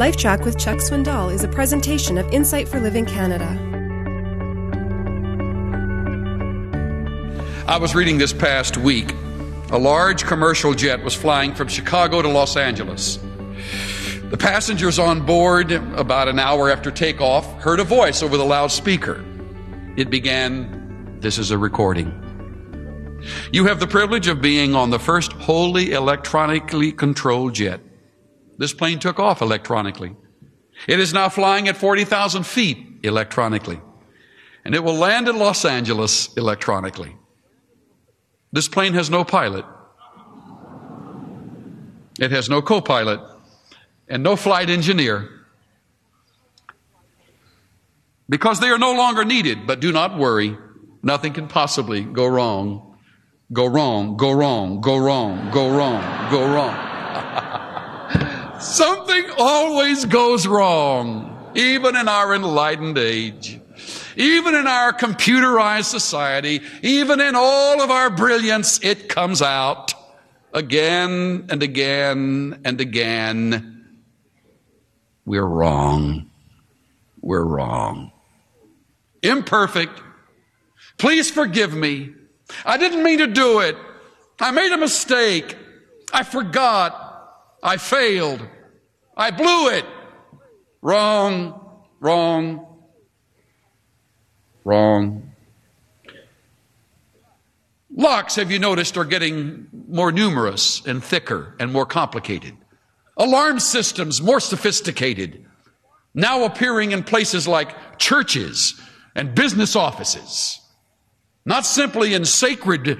LifeTrac 0.00 0.46
with 0.46 0.58
Chuck 0.58 0.78
Swindoll 0.78 1.30
is 1.30 1.44
a 1.44 1.48
presentation 1.48 2.16
of 2.16 2.26
Insight 2.32 2.66
for 2.66 2.80
Living 2.80 3.04
Canada. 3.04 3.44
I 7.68 7.76
was 7.76 7.94
reading 7.94 8.16
this 8.16 8.32
past 8.32 8.78
week. 8.78 9.12
A 9.70 9.78
large 9.78 10.24
commercial 10.24 10.72
jet 10.72 11.04
was 11.04 11.14
flying 11.14 11.54
from 11.54 11.68
Chicago 11.68 12.22
to 12.22 12.28
Los 12.28 12.56
Angeles. 12.56 13.18
The 14.30 14.38
passengers 14.38 14.98
on 14.98 15.26
board, 15.26 15.70
about 15.70 16.28
an 16.28 16.38
hour 16.38 16.70
after 16.70 16.90
takeoff, 16.90 17.44
heard 17.60 17.78
a 17.78 17.84
voice 17.84 18.22
over 18.22 18.38
the 18.38 18.44
loudspeaker. 18.46 19.22
It 19.98 20.08
began, 20.08 21.18
This 21.20 21.36
is 21.36 21.50
a 21.50 21.58
recording. 21.58 22.08
You 23.52 23.66
have 23.66 23.80
the 23.80 23.86
privilege 23.86 24.28
of 24.28 24.40
being 24.40 24.74
on 24.74 24.88
the 24.88 24.98
first 24.98 25.32
wholly 25.34 25.92
electronically 25.92 26.90
controlled 26.90 27.52
jet. 27.52 27.82
This 28.60 28.74
plane 28.74 28.98
took 28.98 29.18
off 29.18 29.40
electronically. 29.40 30.14
It 30.86 31.00
is 31.00 31.14
now 31.14 31.30
flying 31.30 31.66
at 31.66 31.78
40,000 31.78 32.44
feet 32.44 33.00
electronically. 33.02 33.80
And 34.66 34.74
it 34.74 34.84
will 34.84 34.96
land 34.96 35.28
in 35.28 35.38
Los 35.38 35.64
Angeles 35.64 36.28
electronically. 36.36 37.16
This 38.52 38.68
plane 38.68 38.92
has 38.92 39.08
no 39.08 39.24
pilot. 39.24 39.64
It 42.18 42.32
has 42.32 42.50
no 42.50 42.60
co 42.60 42.82
pilot 42.82 43.20
and 44.08 44.22
no 44.22 44.36
flight 44.36 44.68
engineer. 44.68 45.30
Because 48.28 48.60
they 48.60 48.68
are 48.68 48.78
no 48.78 48.92
longer 48.92 49.24
needed, 49.24 49.66
but 49.66 49.80
do 49.80 49.90
not 49.90 50.18
worry. 50.18 50.58
Nothing 51.02 51.32
can 51.32 51.48
possibly 51.48 52.02
go 52.02 52.26
wrong. 52.26 52.98
Go 53.54 53.64
wrong, 53.64 54.18
go 54.18 54.32
wrong, 54.32 54.82
go 54.82 54.98
wrong, 54.98 55.50
go 55.50 55.74
wrong, 55.74 56.30
go 56.30 56.44
wrong. 56.54 56.89
Something 58.60 59.24
always 59.38 60.04
goes 60.04 60.46
wrong, 60.46 61.52
even 61.54 61.96
in 61.96 62.08
our 62.08 62.34
enlightened 62.34 62.98
age, 62.98 63.58
even 64.16 64.54
in 64.54 64.66
our 64.66 64.92
computerized 64.92 65.86
society, 65.86 66.60
even 66.82 67.20
in 67.20 67.34
all 67.34 67.80
of 67.80 67.90
our 67.90 68.10
brilliance, 68.10 68.78
it 68.82 69.08
comes 69.08 69.40
out 69.40 69.94
again 70.52 71.46
and 71.48 71.62
again 71.62 72.60
and 72.64 72.80
again. 72.80 74.02
We're 75.24 75.46
wrong. 75.46 76.30
We're 77.22 77.44
wrong. 77.44 78.12
Imperfect. 79.22 80.02
Please 80.98 81.30
forgive 81.30 81.74
me. 81.74 82.12
I 82.64 82.76
didn't 82.76 83.02
mean 83.02 83.18
to 83.18 83.26
do 83.26 83.60
it. 83.60 83.76
I 84.38 84.50
made 84.50 84.72
a 84.72 84.76
mistake. 84.76 85.56
I 86.12 86.24
forgot. 86.24 87.09
I 87.62 87.76
failed. 87.76 88.46
I 89.16 89.30
blew 89.30 89.68
it. 89.68 89.84
Wrong, 90.82 91.82
wrong, 92.00 92.66
wrong. 94.64 95.32
Locks, 97.94 98.36
have 98.36 98.50
you 98.50 98.58
noticed, 98.58 98.96
are 98.96 99.04
getting 99.04 99.66
more 99.88 100.10
numerous 100.10 100.84
and 100.86 101.04
thicker 101.04 101.54
and 101.60 101.72
more 101.72 101.84
complicated. 101.84 102.56
Alarm 103.16 103.60
systems, 103.60 104.22
more 104.22 104.40
sophisticated, 104.40 105.44
now 106.14 106.44
appearing 106.44 106.92
in 106.92 107.02
places 107.02 107.46
like 107.46 107.98
churches 107.98 108.80
and 109.14 109.34
business 109.34 109.76
offices. 109.76 110.60
Not 111.44 111.66
simply 111.66 112.14
in 112.14 112.24
sacred 112.24 112.98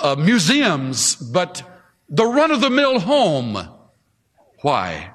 uh, 0.00 0.16
museums, 0.16 1.16
but 1.16 1.62
the 2.08 2.24
run 2.24 2.50
of 2.50 2.62
the 2.62 2.70
mill 2.70 3.00
home 3.00 3.58
why? 4.60 5.12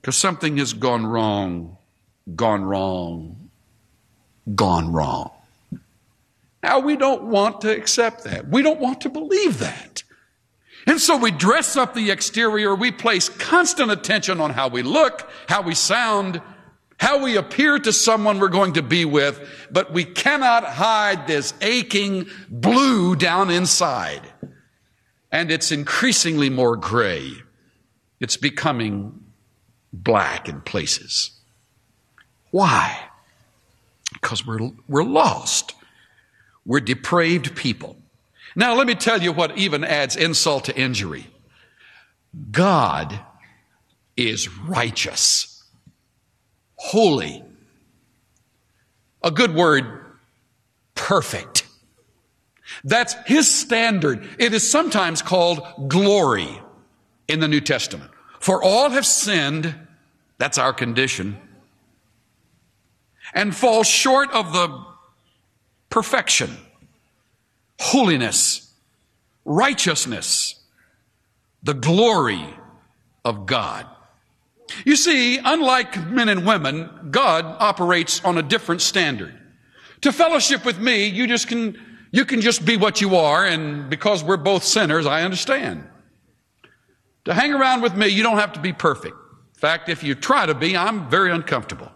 Because 0.00 0.16
something 0.16 0.56
has 0.58 0.72
gone 0.72 1.06
wrong, 1.06 1.76
gone 2.34 2.64
wrong, 2.64 3.50
gone 4.54 4.92
wrong. 4.92 5.30
Now, 6.62 6.80
we 6.80 6.96
don't 6.96 7.24
want 7.24 7.62
to 7.62 7.74
accept 7.74 8.24
that. 8.24 8.48
We 8.48 8.62
don't 8.62 8.80
want 8.80 9.00
to 9.02 9.08
believe 9.08 9.58
that. 9.60 10.02
And 10.86 11.00
so 11.00 11.16
we 11.16 11.30
dress 11.30 11.76
up 11.76 11.94
the 11.94 12.10
exterior. 12.10 12.74
We 12.74 12.90
place 12.90 13.28
constant 13.28 13.90
attention 13.90 14.40
on 14.40 14.50
how 14.50 14.68
we 14.68 14.82
look, 14.82 15.30
how 15.48 15.62
we 15.62 15.74
sound, 15.74 16.40
how 16.98 17.22
we 17.22 17.36
appear 17.36 17.78
to 17.78 17.92
someone 17.92 18.38
we're 18.38 18.48
going 18.48 18.74
to 18.74 18.82
be 18.82 19.06
with, 19.06 19.40
but 19.70 19.92
we 19.92 20.04
cannot 20.04 20.64
hide 20.64 21.26
this 21.26 21.54
aching 21.62 22.26
blue 22.48 23.16
down 23.16 23.50
inside. 23.50 24.20
And 25.32 25.50
it's 25.50 25.72
increasingly 25.72 26.50
more 26.50 26.76
gray. 26.76 27.32
It's 28.20 28.36
becoming 28.36 29.24
black 29.92 30.48
in 30.48 30.60
places. 30.60 31.32
Why? 32.50 32.98
Because 34.12 34.46
we're, 34.46 34.70
we're 34.88 35.04
lost. 35.04 35.74
We're 36.66 36.80
depraved 36.80 37.56
people. 37.56 37.96
Now, 38.54 38.74
let 38.74 38.86
me 38.86 38.94
tell 38.94 39.22
you 39.22 39.32
what 39.32 39.56
even 39.56 39.84
adds 39.84 40.16
insult 40.16 40.64
to 40.64 40.76
injury. 40.76 41.28
God 42.50 43.18
is 44.16 44.48
righteous, 44.58 45.64
holy. 46.76 47.42
A 49.22 49.30
good 49.30 49.54
word, 49.54 49.84
perfect. 50.94 51.66
That's 52.84 53.14
his 53.26 53.48
standard. 53.48 54.28
It 54.38 54.52
is 54.52 54.68
sometimes 54.68 55.22
called 55.22 55.60
glory 55.88 56.60
in 57.30 57.40
the 57.40 57.48
New 57.48 57.60
Testament. 57.60 58.10
For 58.38 58.62
all 58.62 58.90
have 58.90 59.06
sinned, 59.06 59.74
that's 60.38 60.58
our 60.58 60.72
condition, 60.72 61.36
and 63.34 63.54
fall 63.54 63.82
short 63.82 64.30
of 64.32 64.52
the 64.52 64.84
perfection, 65.90 66.56
holiness, 67.78 68.72
righteousness, 69.44 70.56
the 71.62 71.74
glory 71.74 72.42
of 73.24 73.46
God. 73.46 73.86
You 74.84 74.96
see, 74.96 75.38
unlike 75.38 76.08
men 76.08 76.28
and 76.28 76.46
women, 76.46 77.08
God 77.10 77.44
operates 77.58 78.24
on 78.24 78.38
a 78.38 78.42
different 78.42 78.80
standard. 78.80 79.34
To 80.02 80.12
fellowship 80.12 80.64
with 80.64 80.78
me, 80.78 81.06
you 81.06 81.26
just 81.26 81.48
can, 81.48 81.78
you 82.10 82.24
can 82.24 82.40
just 82.40 82.64
be 82.64 82.76
what 82.76 83.00
you 83.00 83.16
are, 83.16 83.44
and 83.44 83.90
because 83.90 84.24
we're 84.24 84.38
both 84.38 84.64
sinners, 84.64 85.06
I 85.06 85.22
understand. 85.22 85.86
To 87.24 87.34
hang 87.34 87.52
around 87.52 87.82
with 87.82 87.94
me, 87.94 88.08
you 88.08 88.22
don't 88.22 88.38
have 88.38 88.54
to 88.54 88.60
be 88.60 88.72
perfect. 88.72 89.16
In 89.54 89.60
fact, 89.60 89.88
if 89.88 90.02
you 90.02 90.14
try 90.14 90.46
to 90.46 90.54
be, 90.54 90.76
I'm 90.76 91.10
very 91.10 91.30
uncomfortable. 91.30 91.90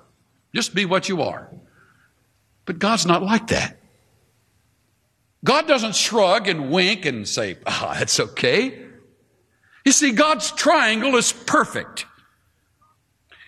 Just 0.55 0.75
be 0.75 0.85
what 0.85 1.09
you 1.09 1.23
are. 1.23 1.51
But 2.67 2.79
God's 2.79 3.07
not 3.07 3.23
like 3.23 3.49
that. 3.49 3.79
God 5.45 5.67
doesn't 5.69 5.95
shrug 5.95 6.49
and 6.49 6.71
wink 6.71 7.05
and 7.05 7.29
say, 7.29 7.59
ah, 7.67 7.91
oh, 7.91 7.99
that's 7.99 8.19
okay. 8.19 8.83
You 9.85 9.93
see, 9.93 10.13
God's 10.13 10.51
triangle 10.53 11.17
is 11.17 11.33
perfect. 11.33 12.07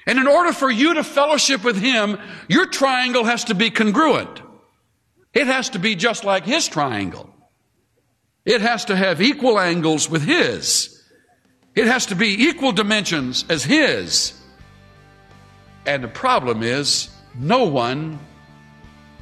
And 0.06 0.18
in 0.18 0.26
order 0.26 0.52
for 0.52 0.70
you 0.70 0.94
to 0.94 1.04
fellowship 1.04 1.64
with 1.64 1.80
Him, 1.80 2.18
your 2.48 2.66
triangle 2.66 3.24
has 3.24 3.44
to 3.44 3.54
be 3.54 3.70
congruent. 3.70 4.42
It 5.32 5.46
has 5.46 5.70
to 5.70 5.78
be 5.78 5.96
just 5.96 6.24
like 6.24 6.44
His 6.44 6.68
triangle. 6.68 7.34
It 8.44 8.60
has 8.60 8.84
to 8.86 8.96
have 8.96 9.20
equal 9.20 9.58
angles 9.58 10.08
with 10.08 10.22
His. 10.22 10.95
It 11.76 11.86
has 11.86 12.06
to 12.06 12.14
be 12.14 12.28
equal 12.44 12.72
dimensions 12.72 13.44
as 13.50 13.62
His. 13.62 14.32
And 15.84 16.02
the 16.02 16.08
problem 16.08 16.62
is, 16.62 17.10
no 17.38 17.64
one 17.64 18.18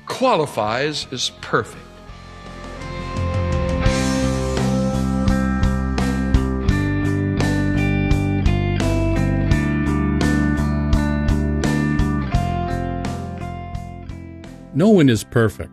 qualifies 0.07 1.09
as 1.13 1.31
perfect. 1.41 1.83
No 14.77 14.91
one 14.91 15.09
is 15.09 15.25
perfect. 15.25 15.73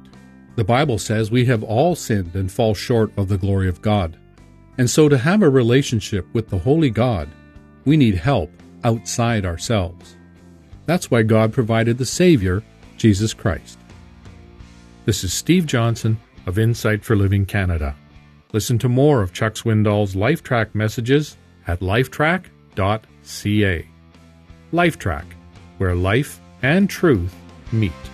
The 0.56 0.64
Bible 0.64 0.98
says 0.98 1.30
we 1.30 1.46
have 1.46 1.64
all 1.64 1.96
sinned 1.96 2.36
and 2.36 2.52
fall 2.52 2.74
short 2.74 3.12
of 3.18 3.28
the 3.28 3.38
glory 3.38 3.70
of 3.70 3.84
God. 3.84 4.18
And 4.82 4.90
so, 4.90 5.08
to 5.08 5.18
have 5.20 5.44
a 5.44 5.48
relationship 5.48 6.26
with 6.34 6.50
the 6.50 6.58
Holy 6.58 6.90
God, 6.90 7.30
we 7.86 7.96
need 7.96 8.16
help 8.16 8.50
outside 8.84 9.46
ourselves. 9.46 10.16
That's 10.88 11.12
why 11.12 11.22
God 11.22 11.54
provided 11.54 12.00
the 12.00 12.06
Savior, 12.08 12.64
Jesus 12.98 13.32
Christ. 13.32 13.78
This 15.06 15.24
is 15.24 15.34
Steve 15.34 15.68
Johnson 15.68 16.20
of 16.48 16.58
Insight 16.58 17.06
for 17.06 17.16
Living 17.16 17.46
Canada. 17.46 17.96
Listen 18.54 18.80
to 18.80 18.90
more 18.90 19.22
of 19.22 19.34
Chuck 19.34 19.54
Swindoll's 19.54 20.16
LifeTrac 20.16 20.74
messages 20.74 21.38
at 21.68 21.82
lifetrac.ca. 21.82 23.88
LifeTrac, 24.74 25.26
where 25.78 25.94
life 25.94 26.42
and 26.64 26.90
truth 26.90 27.36
meet. 27.72 28.11